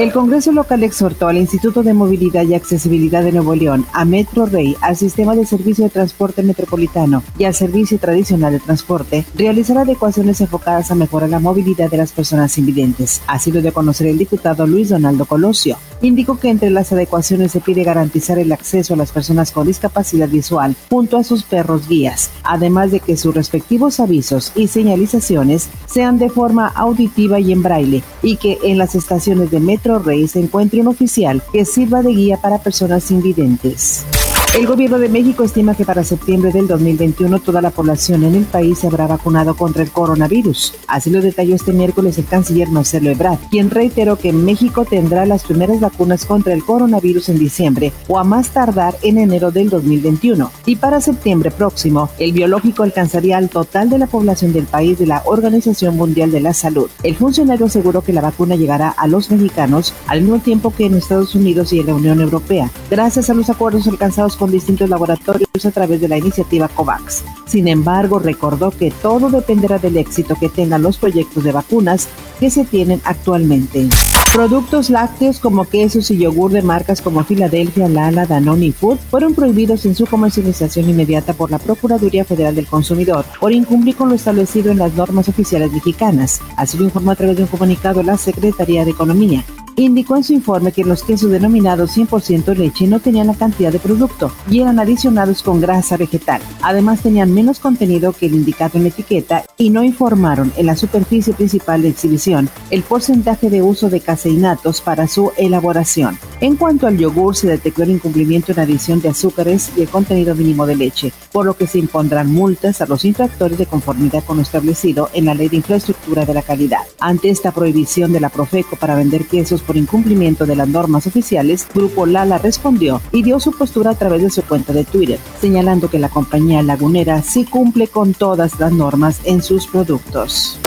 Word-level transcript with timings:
El 0.00 0.14
Congreso 0.14 0.50
local 0.50 0.82
exhortó 0.82 1.28
al 1.28 1.36
Instituto 1.36 1.82
de 1.82 1.92
Movilidad 1.92 2.44
y 2.44 2.54
Accesibilidad 2.54 3.22
de 3.22 3.32
Nuevo 3.32 3.54
León, 3.54 3.84
a 3.92 4.06
Metro 4.06 4.46
Rey, 4.46 4.74
al 4.80 4.96
Sistema 4.96 5.36
de 5.36 5.44
Servicio 5.44 5.84
de 5.84 5.90
Transporte 5.90 6.42
Metropolitano 6.42 7.22
y 7.36 7.44
al 7.44 7.52
Servicio 7.52 7.98
Tradicional 7.98 8.54
de 8.54 8.60
Transporte, 8.60 9.26
realizar 9.34 9.76
adecuaciones 9.76 10.40
enfocadas 10.40 10.90
a 10.90 10.94
mejorar 10.94 11.28
la 11.28 11.38
movilidad 11.38 11.90
de 11.90 11.98
las 11.98 12.12
personas 12.12 12.56
invidentes. 12.56 13.20
Así 13.26 13.52
lo 13.52 13.60
dio 13.60 13.72
a 13.72 13.74
conocer 13.74 14.06
el 14.06 14.16
diputado 14.16 14.66
Luis 14.66 14.88
Donaldo 14.88 15.26
Colosio. 15.26 15.76
Indicó 16.00 16.38
que 16.38 16.48
entre 16.48 16.70
las 16.70 16.92
adecuaciones 16.92 17.52
se 17.52 17.60
pide 17.60 17.84
garantizar 17.84 18.38
el 18.38 18.52
acceso 18.52 18.94
a 18.94 18.96
las 18.96 19.12
personas 19.12 19.52
con 19.52 19.66
discapacidad 19.66 20.30
visual 20.30 20.76
junto 20.88 21.18
a 21.18 21.24
sus 21.24 21.42
perros 21.42 21.86
guías, 21.86 22.30
además 22.50 22.90
de 22.90 23.00
que 23.00 23.16
sus 23.16 23.34
respectivos 23.34 24.00
avisos 24.00 24.52
y 24.56 24.66
señalizaciones 24.66 25.68
sean 25.86 26.18
de 26.18 26.28
forma 26.28 26.66
auditiva 26.66 27.38
y 27.38 27.52
en 27.52 27.62
braille, 27.62 28.02
y 28.22 28.36
que 28.36 28.58
en 28.64 28.76
las 28.76 28.94
estaciones 28.94 29.50
de 29.50 29.60
Metro 29.60 30.00
Rey 30.00 30.26
se 30.26 30.40
encuentre 30.40 30.80
un 30.80 30.88
oficial 30.88 31.42
que 31.52 31.64
sirva 31.64 32.02
de 32.02 32.12
guía 32.12 32.36
para 32.38 32.58
personas 32.58 33.10
invidentes. 33.10 34.04
El 34.52 34.66
gobierno 34.66 34.98
de 34.98 35.08
México 35.08 35.44
estima 35.44 35.76
que 35.76 35.84
para 35.84 36.02
septiembre 36.02 36.50
del 36.50 36.66
2021 36.66 37.38
toda 37.38 37.62
la 37.62 37.70
población 37.70 38.24
en 38.24 38.34
el 38.34 38.42
país 38.42 38.80
se 38.80 38.88
habrá 38.88 39.06
vacunado 39.06 39.56
contra 39.56 39.84
el 39.84 39.92
coronavirus. 39.92 40.74
Así 40.88 41.08
lo 41.08 41.22
detalló 41.22 41.54
este 41.54 41.72
miércoles 41.72 42.18
el 42.18 42.26
canciller 42.26 42.68
Marcelo 42.68 43.10
Ebrard, 43.10 43.38
quien 43.48 43.70
reiteró 43.70 44.18
que 44.18 44.32
México 44.32 44.84
tendrá 44.84 45.24
las 45.24 45.44
primeras 45.44 45.78
vacunas 45.78 46.26
contra 46.26 46.52
el 46.52 46.64
coronavirus 46.64 47.28
en 47.28 47.38
diciembre 47.38 47.92
o 48.08 48.18
a 48.18 48.24
más 48.24 48.50
tardar 48.50 48.96
en 49.02 49.18
enero 49.18 49.52
del 49.52 49.70
2021. 49.70 50.50
Y 50.66 50.76
para 50.76 51.00
septiembre 51.00 51.52
próximo, 51.52 52.10
el 52.18 52.32
biológico 52.32 52.82
alcanzaría 52.82 53.38
al 53.38 53.50
total 53.50 53.88
de 53.88 53.98
la 53.98 54.08
población 54.08 54.52
del 54.52 54.64
país 54.64 54.98
de 54.98 55.06
la 55.06 55.22
Organización 55.26 55.96
Mundial 55.96 56.32
de 56.32 56.40
la 56.40 56.54
Salud. 56.54 56.90
El 57.04 57.14
funcionario 57.14 57.66
aseguró 57.66 58.02
que 58.02 58.12
la 58.12 58.20
vacuna 58.20 58.56
llegará 58.56 58.88
a 58.88 59.06
los 59.06 59.30
mexicanos 59.30 59.94
al 60.08 60.22
mismo 60.22 60.40
tiempo 60.40 60.74
que 60.76 60.86
en 60.86 60.96
Estados 60.96 61.36
Unidos 61.36 61.72
y 61.72 61.78
en 61.78 61.86
la 61.86 61.94
Unión 61.94 62.20
Europea, 62.20 62.68
gracias 62.90 63.30
a 63.30 63.34
los 63.34 63.48
acuerdos 63.48 63.86
alcanzados 63.86 64.39
con 64.40 64.50
distintos 64.50 64.88
laboratorios 64.88 65.48
a 65.64 65.70
través 65.70 66.00
de 66.00 66.08
la 66.08 66.16
iniciativa 66.16 66.66
COVAX. 66.66 67.22
Sin 67.46 67.68
embargo, 67.68 68.18
recordó 68.18 68.70
que 68.70 68.90
todo 68.90 69.28
dependerá 69.28 69.78
del 69.78 69.98
éxito 69.98 70.34
que 70.40 70.48
tengan 70.48 70.82
los 70.82 70.96
proyectos 70.96 71.44
de 71.44 71.52
vacunas 71.52 72.08
que 72.40 72.50
se 72.50 72.64
tienen 72.64 73.02
actualmente. 73.04 73.86
Productos 74.32 74.88
lácteos 74.88 75.40
como 75.40 75.64
quesos 75.64 76.10
y 76.10 76.16
yogur 76.16 76.52
de 76.52 76.62
marcas 76.62 77.02
como 77.02 77.22
Filadelfia, 77.24 77.88
Lala, 77.88 78.26
Danone 78.26 78.66
y 78.66 78.72
Food 78.72 78.98
fueron 79.10 79.34
prohibidos 79.34 79.84
en 79.84 79.94
su 79.94 80.06
comercialización 80.06 80.88
inmediata 80.88 81.34
por 81.34 81.50
la 81.50 81.58
Procuraduría 81.58 82.24
Federal 82.24 82.54
del 82.54 82.66
Consumidor 82.66 83.26
por 83.40 83.52
incumplir 83.52 83.96
con 83.96 84.08
lo 84.08 84.14
establecido 84.14 84.70
en 84.70 84.78
las 84.78 84.94
normas 84.94 85.28
oficiales 85.28 85.72
mexicanas. 85.72 86.40
Así 86.56 86.78
lo 86.78 86.84
informó 86.84 87.10
a 87.10 87.16
través 87.16 87.36
de 87.36 87.42
un 87.42 87.48
comunicado 87.48 88.02
la 88.02 88.16
Secretaría 88.16 88.84
de 88.84 88.92
Economía 88.92 89.44
indicó 89.84 90.16
en 90.16 90.24
su 90.24 90.32
informe 90.32 90.72
que 90.72 90.84
los 90.84 91.02
quesos 91.02 91.30
denominados 91.30 91.96
100% 91.96 92.56
leche 92.56 92.86
no 92.86 93.00
tenían 93.00 93.28
la 93.28 93.34
cantidad 93.34 93.72
de 93.72 93.78
producto 93.78 94.32
y 94.48 94.60
eran 94.60 94.78
adicionados 94.78 95.42
con 95.42 95.60
grasa 95.60 95.96
vegetal. 95.96 96.40
Además 96.62 97.00
tenían 97.00 97.32
menos 97.32 97.58
contenido 97.58 98.12
que 98.12 98.26
el 98.26 98.34
indicado 98.34 98.78
en 98.78 98.84
la 98.84 98.88
etiqueta 98.90 99.44
y 99.56 99.70
no 99.70 99.84
informaron 99.84 100.52
en 100.56 100.66
la 100.66 100.76
superficie 100.76 101.34
principal 101.34 101.82
de 101.82 101.88
exhibición 101.88 102.48
el 102.70 102.82
porcentaje 102.82 103.50
de 103.50 103.62
uso 103.62 103.90
de 103.90 104.00
caseinatos 104.00 104.80
para 104.80 105.08
su 105.08 105.32
elaboración. 105.36 106.18
En 106.40 106.56
cuanto 106.56 106.86
al 106.86 106.96
yogur, 106.96 107.36
se 107.36 107.48
detectó 107.48 107.82
el 107.82 107.90
incumplimiento 107.90 108.52
en 108.52 108.60
adición 108.60 109.00
de 109.00 109.10
azúcares 109.10 109.70
y 109.76 109.82
el 109.82 109.88
contenido 109.88 110.34
mínimo 110.34 110.66
de 110.66 110.76
leche, 110.76 111.12
por 111.32 111.44
lo 111.44 111.54
que 111.54 111.66
se 111.66 111.78
impondrán 111.78 112.32
multas 112.32 112.80
a 112.80 112.86
los 112.86 113.04
infractores 113.04 113.58
de 113.58 113.66
conformidad 113.66 114.24
con 114.24 114.36
lo 114.36 114.42
establecido 114.42 115.10
en 115.12 115.26
la 115.26 115.34
Ley 115.34 115.48
de 115.48 115.56
Infraestructura 115.56 116.24
de 116.24 116.34
la 116.34 116.42
Calidad. 116.42 116.80
Ante 116.98 117.30
esta 117.30 117.52
prohibición 117.52 118.12
de 118.12 118.20
la 118.20 118.30
Profeco 118.30 118.76
para 118.76 118.94
vender 118.94 119.26
quesos 119.26 119.62
por 119.70 119.76
incumplimiento 119.76 120.46
de 120.46 120.56
las 120.56 120.66
normas 120.66 121.06
oficiales, 121.06 121.68
Grupo 121.72 122.04
Lala 122.04 122.38
respondió 122.38 123.00
y 123.12 123.22
dio 123.22 123.38
su 123.38 123.52
postura 123.52 123.92
a 123.92 123.94
través 123.94 124.20
de 124.20 124.28
su 124.28 124.42
cuenta 124.42 124.72
de 124.72 124.82
Twitter, 124.82 125.20
señalando 125.40 125.88
que 125.88 126.00
la 126.00 126.08
compañía 126.08 126.60
lagunera 126.64 127.22
sí 127.22 127.44
cumple 127.44 127.86
con 127.86 128.12
todas 128.12 128.58
las 128.58 128.72
normas 128.72 129.20
en 129.22 129.44
sus 129.44 129.68
productos. 129.68 130.58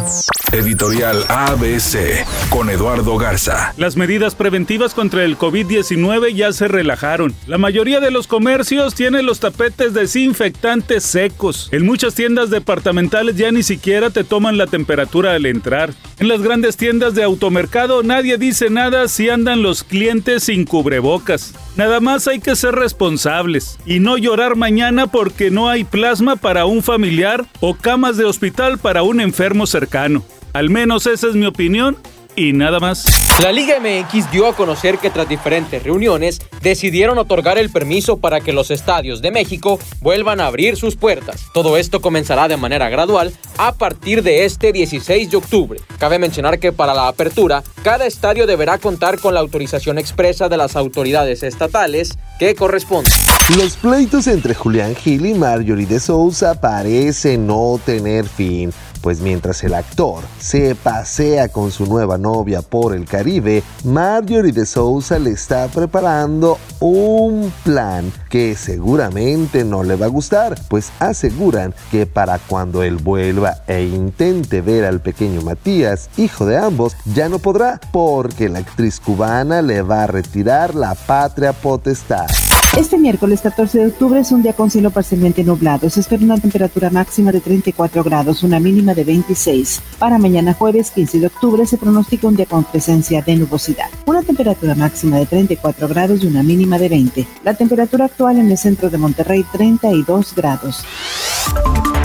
Editorial 0.53 1.25
ABC 1.27 2.25
con 2.49 2.69
Eduardo 2.69 3.17
Garza. 3.17 3.73
Las 3.75 3.97
medidas 3.97 4.35
preventivas 4.35 4.93
contra 4.93 5.25
el 5.25 5.37
COVID-19 5.37 6.33
ya 6.33 6.53
se 6.53 6.67
relajaron. 6.67 7.33
La 7.47 7.57
mayoría 7.57 7.99
de 7.99 8.11
los 8.11 8.27
comercios 8.27 8.93
tienen 8.93 9.25
los 9.25 9.39
tapetes 9.39 9.93
desinfectantes 9.93 11.03
secos. 11.03 11.69
En 11.71 11.85
muchas 11.85 12.13
tiendas 12.13 12.51
departamentales 12.51 13.35
ya 13.35 13.51
ni 13.51 13.63
siquiera 13.63 14.11
te 14.11 14.23
toman 14.23 14.57
la 14.57 14.67
temperatura 14.67 15.33
al 15.33 15.47
entrar. 15.47 15.93
En 16.23 16.29
las 16.29 16.41
grandes 16.41 16.77
tiendas 16.77 17.15
de 17.15 17.23
automercado 17.25 18.01
nadie 18.01 18.37
dice 18.37 18.69
nada 18.69 19.09
si 19.09 19.27
andan 19.27 19.61
los 19.61 19.83
clientes 19.83 20.45
sin 20.45 20.63
cubrebocas. 20.63 21.53
Nada 21.75 21.99
más 21.99 22.29
hay 22.29 22.39
que 22.39 22.55
ser 22.55 22.75
responsables 22.75 23.77
y 23.85 23.99
no 23.99 24.17
llorar 24.17 24.55
mañana 24.55 25.07
porque 25.07 25.51
no 25.51 25.67
hay 25.67 25.83
plasma 25.83 26.37
para 26.37 26.65
un 26.65 26.81
familiar 26.81 27.45
o 27.59 27.75
camas 27.75 28.15
de 28.15 28.23
hospital 28.23 28.77
para 28.77 29.03
un 29.03 29.19
enfermo 29.19 29.67
cercano. 29.67 30.23
Al 30.53 30.69
menos 30.69 31.07
esa 31.07 31.27
es 31.27 31.35
mi 31.35 31.45
opinión 31.45 31.97
y 32.35 32.53
nada 32.53 32.79
más. 32.79 33.05
La 33.41 33.51
Liga 33.51 33.75
MX 33.79 34.31
dio 34.31 34.47
a 34.47 34.55
conocer 34.55 34.97
que 34.97 35.09
tras 35.09 35.27
diferentes 35.27 35.81
reuniones 35.83 36.41
decidieron 36.61 37.17
otorgar 37.17 37.57
el 37.57 37.69
permiso 37.69 38.17
para 38.17 38.41
que 38.41 38.53
los 38.53 38.71
estadios 38.71 39.21
de 39.21 39.31
México 39.31 39.79
vuelvan 40.01 40.39
a 40.39 40.47
abrir 40.47 40.77
sus 40.77 40.95
puertas. 40.95 41.45
Todo 41.53 41.77
esto 41.77 42.01
comenzará 42.01 42.47
de 42.47 42.57
manera 42.57 42.89
gradual 42.89 43.33
a 43.57 43.73
partir 43.73 44.23
de 44.23 44.45
este 44.45 44.71
16 44.71 45.31
de 45.31 45.37
octubre. 45.37 45.79
Cabe 45.97 46.19
mencionar 46.19 46.59
que 46.59 46.71
para 46.71 46.93
la 46.93 47.07
apertura, 47.07 47.63
cada 47.83 48.05
estadio 48.05 48.45
deberá 48.45 48.77
contar 48.77 49.19
con 49.19 49.33
la 49.33 49.39
autorización 49.39 49.97
expresa 49.97 50.49
de 50.49 50.57
las 50.57 50.75
autoridades 50.75 51.43
estatales 51.43 52.17
que 52.39 52.55
corresponden. 52.55 53.13
Los 53.57 53.75
pleitos 53.75 54.27
entre 54.27 54.53
Julián 54.53 54.95
Gil 54.95 55.25
y 55.25 55.33
Marjorie 55.33 55.85
de 55.85 55.99
Sousa 55.99 56.59
parecen 56.59 57.47
no 57.47 57.79
tener 57.83 58.25
fin 58.25 58.73
pues 59.03 59.19
mientras 59.19 59.61
el 59.65 59.73
actor 59.73 60.23
se 60.39 60.75
pasea 60.75 61.49
con 61.49 61.71
su 61.71 61.85
nueva 61.85 62.17
novia 62.17 62.61
por 62.61 62.95
el 62.95 63.03
Caribe, 63.03 63.61
Marjorie 63.83 64.53
de 64.53 64.65
Sousa 64.65 65.19
le 65.19 65.31
está 65.31 65.67
preparando 65.67 66.57
un 66.79 67.53
plan 67.65 68.11
que 68.29 68.55
seguramente 68.55 69.65
no 69.65 69.83
le 69.83 69.97
va 69.97 70.05
a 70.05 70.09
gustar, 70.09 70.55
pues 70.69 70.91
aseguran 70.99 71.75
que 71.91 72.05
para 72.05 72.39
cuando 72.39 72.81
él 72.81 72.95
vuelva 72.95 73.57
e 73.67 73.83
intente 73.83 74.61
ver 74.61 74.85
al 74.85 75.01
pequeño 75.01 75.41
Matías, 75.41 76.09
hijo 76.15 76.45
de 76.45 76.57
ambos, 76.57 76.95
ya 77.03 77.27
no 77.27 77.39
podrá, 77.39 77.81
porque 77.91 78.47
la 78.47 78.59
actriz 78.59 79.01
cubana 79.01 79.61
le 79.61 79.81
va 79.81 80.03
a 80.03 80.07
retirar 80.07 80.75
la 80.75 80.95
patria 80.95 81.51
potestad. 81.51 82.27
Este 82.75 82.97
miércoles 82.97 83.41
14 83.41 83.77
de 83.77 83.87
octubre 83.87 84.19
es 84.19 84.31
un 84.31 84.41
día 84.41 84.53
con 84.53 84.71
cielo 84.71 84.89
parcialmente 84.89 85.43
nublado. 85.43 85.91
Se 85.91 85.99
espera 85.99 86.23
una 86.23 86.39
temperatura 86.39 86.89
máxima 86.89 87.31
de 87.31 87.39
34 87.39 88.03
grados, 88.03 88.41
una 88.41 88.59
mínima 88.59 88.95
de 88.95 89.03
26. 89.03 89.79
Para 89.99 90.17
mañana 90.17 90.55
jueves 90.55 90.89
15 90.89 91.19
de 91.19 91.27
octubre 91.27 91.67
se 91.67 91.77
pronostica 91.77 92.27
un 92.27 92.35
día 92.35 92.47
con 92.47 92.63
presencia 92.63 93.21
de 93.21 93.35
nubosidad. 93.35 93.89
Una 94.07 94.23
temperatura 94.23 94.73
máxima 94.73 95.17
de 95.17 95.27
34 95.27 95.87
grados 95.87 96.23
y 96.23 96.27
una 96.27 96.41
mínima 96.41 96.79
de 96.79 96.89
20. 96.89 97.27
La 97.43 97.53
temperatura 97.53 98.05
actual 98.05 98.39
en 98.39 98.49
el 98.49 98.57
centro 98.57 98.89
de 98.89 98.97
Monterrey 98.97 99.45
32 99.51 100.33
grados. 100.33 100.83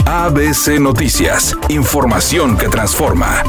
ABC 0.05 0.79
Noticias, 0.79 1.57
información 1.71 2.59
que 2.59 2.69
transforma. 2.69 3.43